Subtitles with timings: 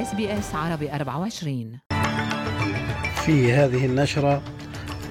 [0.00, 1.78] اس بي اس عربي 24
[3.24, 4.42] في هذه النشرة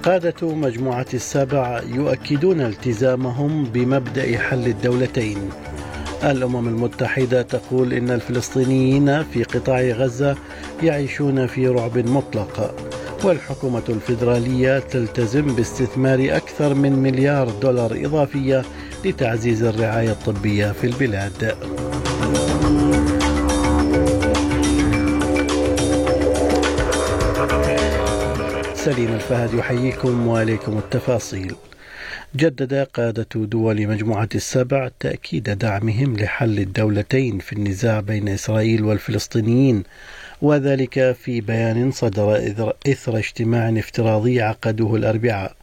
[0.03, 5.49] قادة مجموعة السبع يؤكدون التزامهم بمبدأ حل الدولتين
[6.23, 10.35] الأمم المتحدة تقول إن الفلسطينيين في قطاع غزة
[10.83, 12.75] يعيشون في رعب مطلق
[13.23, 18.63] والحكومة الفيدرالية تلتزم باستثمار أكثر من مليار دولار إضافية
[19.05, 21.55] لتعزيز الرعاية الطبية في البلاد.
[28.85, 31.55] سليم الفهد يحييكم وعليكم التفاصيل.
[32.35, 39.83] جدد قادة دول مجموعة السبع تأكيد دعمهم لحل الدولتين في النزاع بين إسرائيل والفلسطينيين
[40.41, 42.37] وذلك في بيان صدر
[42.87, 45.55] إثر اجتماع افتراضي عقده الأربعاء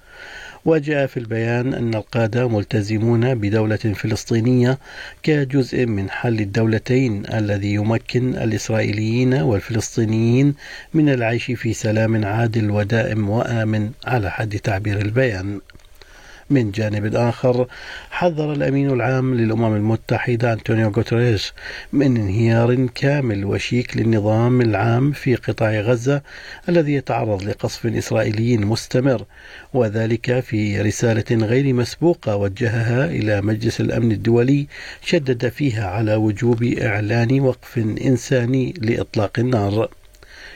[0.66, 4.78] وجاء في البيان أن القادة ملتزمون بدولة فلسطينية
[5.22, 10.54] كجزء من حل الدولتين الذي يمكن الإسرائيليين والفلسطينيين
[10.94, 15.60] من العيش في سلام عادل ودائم وآمن على حد تعبير البيان.
[16.50, 17.66] من جانب آخر
[18.10, 21.52] حذر الأمين العام للأمم المتحدة أنطونيو غوتريش
[21.92, 26.22] من انهيار كامل وشيك للنظام العام في قطاع غزة
[26.68, 29.24] الذي يتعرض لقصف إسرائيلي مستمر
[29.74, 34.66] وذلك في رسالة غير مسبوقة وجهها إلى مجلس الأمن الدولي
[35.02, 39.88] شدد فيها على وجوب إعلان وقف إنساني لإطلاق النار.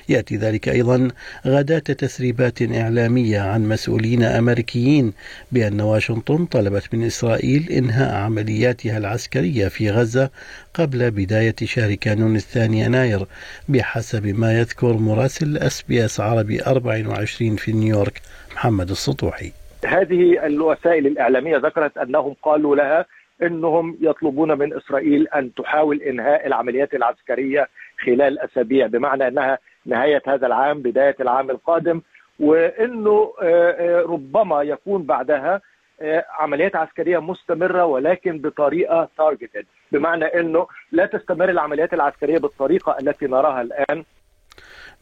[0.09, 1.09] يأتي ذلك أيضا
[1.47, 5.13] غداة تسريبات إعلامية عن مسؤولين أمريكيين
[5.53, 10.31] بأن واشنطن طلبت من إسرائيل إنهاء عملياتها العسكرية في غزة
[10.75, 13.27] قبل بداية شهر كانون الثاني يناير
[13.69, 18.21] بحسب ما يذكر مراسل أس بي أس عربي 24 في نيويورك
[18.55, 19.53] محمد السطوحي.
[19.85, 23.07] هذه الوسائل الإعلامية ذكرت أنهم قالوا لها
[23.43, 27.69] إنهم يطلبون من إسرائيل أن تحاول إنهاء العمليات العسكرية
[28.05, 32.01] خلال أسابيع بمعنى إنها نهاية هذا العام بداية العام القادم
[32.41, 35.61] وإنه آه، آه، ربما يكون بعدها
[36.01, 43.27] آه، عمليات عسكرية مستمرة ولكن بطريقة تارجتد بمعنى إنه لا تستمر العمليات العسكرية بالطريقة التي
[43.27, 44.05] نراها الآن.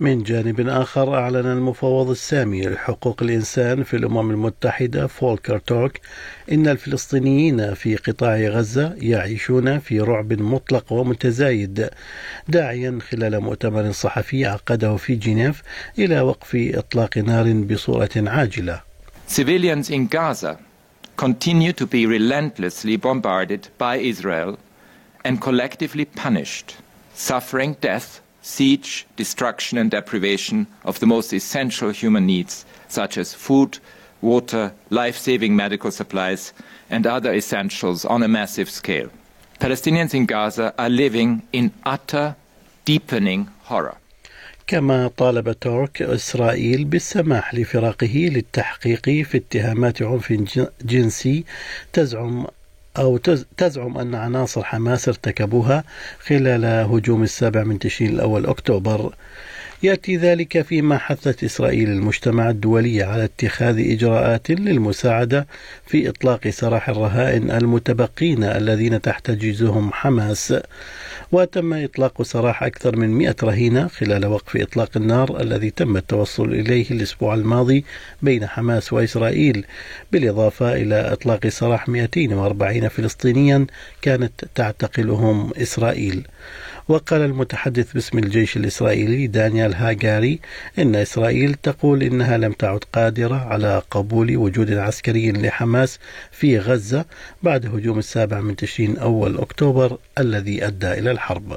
[0.01, 5.93] من جانب آخر أعلن المفوض السامي لحقوق الإنسان في الأمم المتحدة فولكر توك
[6.53, 11.91] إن الفلسطينيين في قطاع غزة يعيشون في رعب مطلق ومتزايد
[12.49, 15.63] داعيا خلال مؤتمر صحفي عقده في جنيف
[15.99, 18.81] إلى وقف إطلاق نار بصورة عاجلة.
[19.27, 20.59] Civilians in Gaza
[21.17, 24.59] continue to be relentlessly bombarded by Israel
[25.25, 26.77] and collectively punished,
[27.15, 33.80] suffering death siege, destruction, and deprivation of the most essential human needs, such as food,
[34.22, 36.54] water, life saving medical supplies,
[36.90, 39.10] and other essentials on a massive scale.
[39.60, 42.36] Palestinians in Gaza are living in utter,
[42.86, 43.98] deepening horror.
[44.68, 50.34] كما طالب تورك إسرائيل بالسماح لفراقه للتحقيق في اتهامات عنف
[50.82, 51.44] جنسي
[51.94, 52.46] تزعم
[52.99, 53.17] أو
[53.57, 55.85] تزعم أن عناصر حماس ارتكبوها
[56.19, 59.15] خلال هجوم السابع من تشرين الأول أكتوبر.
[59.83, 65.47] يأتي ذلك فيما حثت إسرائيل المجتمع الدولي على اتخاذ إجراءات للمساعدة
[65.87, 70.55] في إطلاق سراح الرهائن المتبقين الذين تحتجزهم حماس.
[71.33, 76.91] وتم إطلاق سراح أكثر من 100 رهينة خلال وقف إطلاق النار الذي تم التوصل إليه
[76.91, 77.85] الأسبوع الماضي
[78.23, 79.65] بين حماس وإسرائيل
[80.13, 83.67] بالإضافة إلى إطلاق سراح 240 فلسطينيا
[84.03, 86.27] كانت تعتقلهم إسرائيل.
[86.89, 90.41] وقال المتحدث باسم الجيش الإسرائيلي دانيال هاجاري
[90.79, 95.99] إن إسرائيل تقول إنها لم تعد قادرة على قبول وجود عسكري لحماس
[96.33, 97.05] في غزة
[97.43, 101.57] بعد هجوم السابع من تشرين أول أكتوبر الذي أدى إلى الحرب.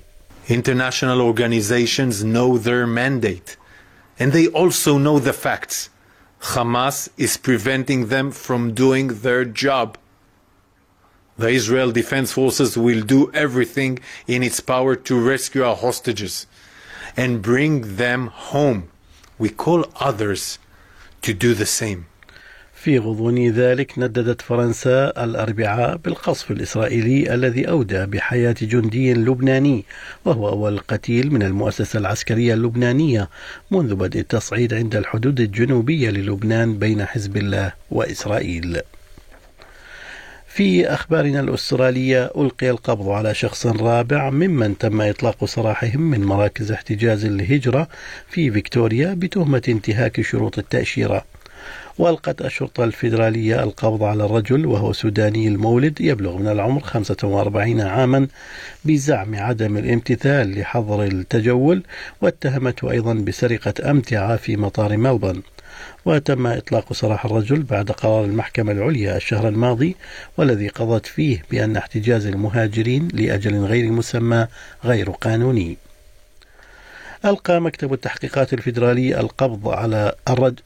[0.49, 3.57] International organizations know their mandate
[4.19, 5.89] and they also know the facts.
[6.41, 9.97] Hamas is preventing them from doing their job.
[11.41, 13.97] The Israel Defense Forces will do everything
[14.27, 16.45] in its power to rescue our hostages
[17.17, 18.91] and bring them home.
[19.39, 20.59] We call others
[21.23, 22.05] to do the same.
[22.75, 29.85] في غضون ذلك نددت فرنسا الأربعاء بالقصف الإسرائيلي الذي أودى بحياة جندي لبناني
[30.25, 33.29] وهو أول قتيل من المؤسسة العسكرية اللبنانية
[33.71, 38.81] منذ بدء التصعيد عند الحدود الجنوبية للبنان بين حزب الله وإسرائيل.
[40.53, 47.25] في أخبارنا الأسترالية ألقي القبض على شخص رابع ممن تم إطلاق سراحهم من مراكز احتجاز
[47.25, 47.87] الهجرة
[48.29, 51.25] في فيكتوريا بتهمة انتهاك شروط التأشيرة.
[51.97, 58.27] وألقت الشرطة الفيدرالية القبض على الرجل وهو سوداني المولد يبلغ من العمر 45 عاما
[58.85, 61.83] بزعم عدم الامتثال لحظر التجول
[62.21, 65.41] واتهمته أيضا بسرقة أمتعة في مطار ملبورن
[66.05, 69.95] وتم إطلاق سراح الرجل بعد قرار المحكمة العليا الشهر الماضي
[70.37, 74.47] والذي قضت فيه بأن احتجاز المهاجرين لأجل غير مسمى
[74.85, 75.77] غير قانوني.
[77.25, 80.13] ألقى مكتب التحقيقات الفيدرالي القبض على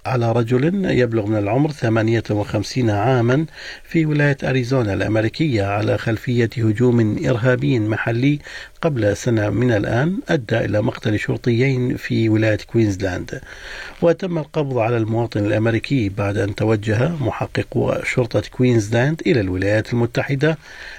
[0.05, 3.45] على رجل يبلغ من العمر 58 عاما
[3.83, 8.39] في ولاية أريزونا الأمريكية على خلفية هجوم إرهابي محلي
[8.81, 13.41] قبل سنة من الآن أدى إلى مقتل شرطيين في ولاية كوينزلاند.
[14.01, 20.57] وتم القبض على المواطن الأمريكي بعد أن توجه محقق شرطة كوينزلاند إلى الولايات المتحدة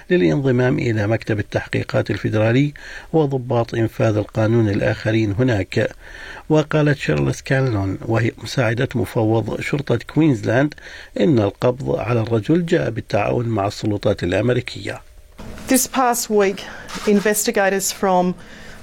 [0.09, 2.73] للانضمام إلى مكتب التحقيقات الفيدرالي
[3.13, 5.89] وضباط إنفاذ القانون الآخرين هناك.
[6.49, 10.73] وقالت شارلز كالنون وهي مساعدة مفوض شرطة كوينزلاند
[11.19, 15.06] إن القبض على الرجل جاء بالتعاون مع السلطات الأمريكية.
[15.67, 16.63] This past week,
[17.07, 18.35] investigators from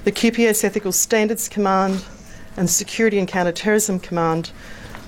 [0.03, 2.05] the QPS Ethical Standards Command
[2.55, 4.51] and Security and Counterterrorism Command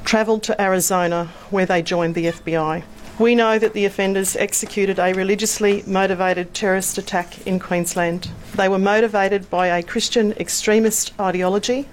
[0.03, 2.81] travelled to Arizona where they joined the FBI.
[3.19, 8.31] We know that the offenders executed a religiously motivated terrorist attack in Queensland.
[8.55, 11.87] They were motivated by a Christian extremist ideology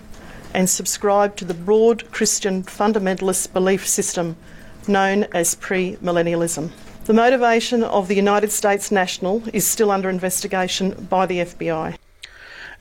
[0.54, 4.36] and subscribed to the broad Christian fundamentalist belief system
[4.88, 6.70] known as premillennialism.
[7.04, 11.98] The motivation of the United States national is still under investigation by the FBI.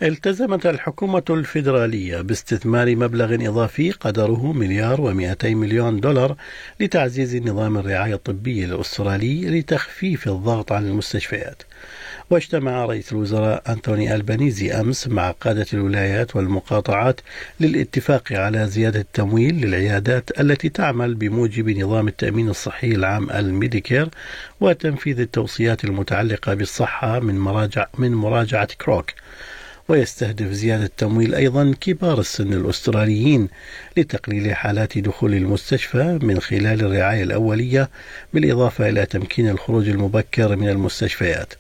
[0.04, 6.36] التزمت الحكومة الفيدرالية باستثمار مبلغ إضافي قدره مليار ومئتي مليون دولار
[6.80, 11.64] لتعزيز نظام الرعاية الطبية الأسترالي لتخفيف الضغط على المستشفيات.
[12.30, 17.22] واجتمع رئيس الوزراء أنتوني ألبانيزي أمس مع قادة الولايات والمقاطعات
[17.60, 24.10] للاتفاق على زيادة التمويل للعيادات التي تعمل بموجب نظام التأمين الصحي العام الميديكير
[24.62, 29.12] وتنفيذ التوصيات المتعلقة بالصحة من مراجع من مراجعة كروك.
[29.88, 33.50] ويستهدف زيادة تمويل أيضا كبار السن الأستراليين
[33.98, 37.90] لتقليل حالات دخول المستشفى من خلال الرعاية الأولية
[38.34, 41.54] بالإضافة إلى تمكين الخروج المبكر من المستشفيات.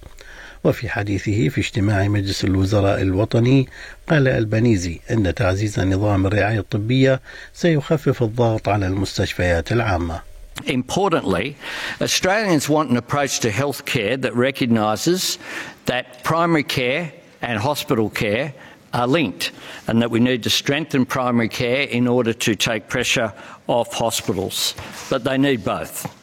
[0.63, 3.67] وفي حديثه في اجتماع مجلس الوزراء الوطني
[4.09, 7.21] قال البنيزي أن تعزيز نظام الرعاية الطبية
[7.53, 10.21] سيخفف الضغط على المستشفيات العامة.
[10.67, 11.55] Importantly,
[12.01, 15.39] Australians want an approach to healthcare that recognises
[15.87, 17.11] that primary care
[17.44, 18.54] and hospital care
[18.94, 19.51] are linked
[19.88, 23.34] and that we need to strengthen primary care in order to take pressure
[23.68, 24.75] off hospitals.
[25.10, 26.22] But they need both.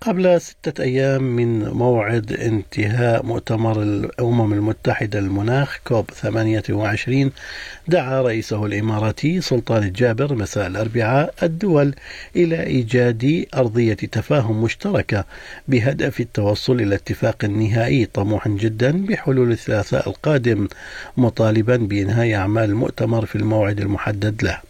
[0.00, 7.30] قبل ستة أيام من موعد انتهاء مؤتمر الأمم المتحدة المناخ كوب 28
[7.88, 11.94] دعا رئيسه الإماراتي سلطان الجابر مساء الأربعاء الدول
[12.36, 15.24] إلى إيجاد أرضية تفاهم مشتركة
[15.68, 20.68] بهدف التوصل إلى اتفاق نهائي طموح جدا بحلول الثلاثاء القادم
[21.16, 24.67] مطالبا بإنهاء أعمال المؤتمر في الموعد المحدد له.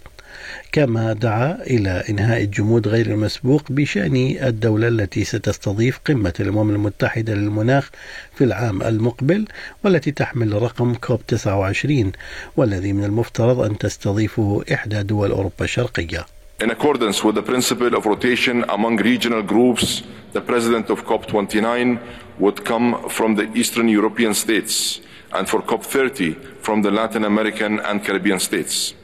[0.72, 7.90] كما دعا إلى إنهاء الجمود غير المسبوق بشأن الدولة التي ستستضيف قمة الأمم المتحدة للمناخ
[8.34, 9.44] في العام المقبل
[9.84, 12.12] والتي تحمل رقم كوب 29
[12.56, 16.26] والذي من المفترض أن تستضيفه إحدى دول أوروبا الشرقية.
[16.60, 20.02] In accordance with the principle of rotation among regional groups,
[20.32, 21.98] the president of COP29
[22.40, 25.00] would come from the Eastern European states,
[25.32, 28.94] and for COP30 from the Latin American and Caribbean states.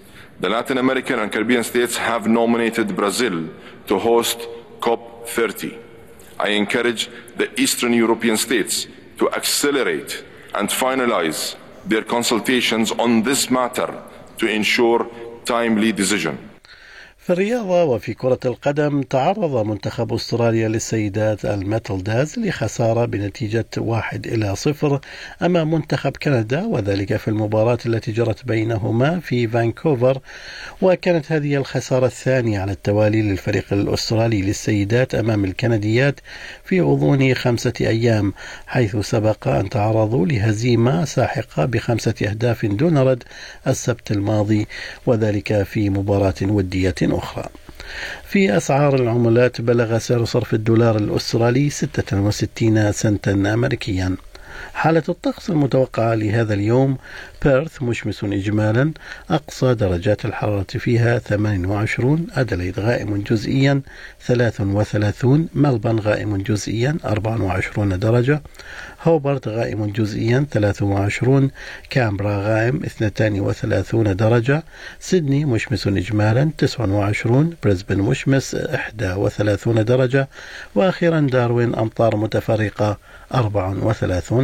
[0.45, 3.49] The Latin American and Caribbean states have nominated Brazil
[3.87, 4.41] to host
[4.79, 5.79] COP30.
[6.39, 7.09] I encourage
[7.39, 8.87] the Eastern European states
[9.17, 10.23] to accelerate
[10.55, 14.03] and finalize their consultations on this matter
[14.37, 15.07] to ensure
[15.47, 16.37] timely decision.
[17.25, 25.01] في الرياضة وفي كرة القدم تعرض منتخب أستراليا للسيدات الماتيلداز لخسارة بنتيجة واحد إلى صفر
[25.43, 30.19] أمام منتخب كندا وذلك في المباراة التي جرت بينهما في فانكوفر.
[30.83, 36.21] وكانت هذه الخسارة الثانية على التوالي للفريق الأسترالي للسيدات أمام الكنديات
[36.65, 38.33] في غضون خمسة أيام
[38.67, 43.23] حيث سبق أن تعرضوا لهزيمة ساحقة بخمسة أهداف دون رد
[43.67, 44.67] السبت الماضي
[45.07, 47.45] وذلك في مباراة ودية أخرى.
[48.29, 54.17] في أسعار العملات بلغ سعر صرف الدولار الأسترالي 66 سنتا أمريكيا.
[54.75, 56.97] حالة الطقس المتوقعة لهذا اليوم
[57.45, 58.93] بيرث مشمس إجمالا
[59.31, 63.81] أقصى درجات الحرارة فيها 28 أدليد غائم جزئيا
[64.27, 68.43] 33 ملبن غائم جزئيا 24 درجة
[69.03, 71.51] هوبرت غائم جزئيا 23
[71.91, 74.63] كامبرا غائم 32 درجة
[75.01, 80.29] سيدني مشمس إجمالا 29 بريسبن مشمس 31 درجة
[80.75, 82.99] وأخيرا داروين أمطار متفرقة
[83.35, 84.44] 34